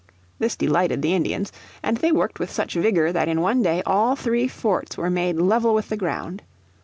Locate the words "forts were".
4.47-5.11